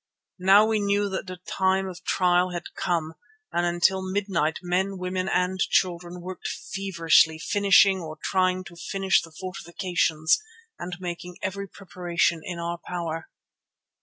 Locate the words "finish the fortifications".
8.75-10.39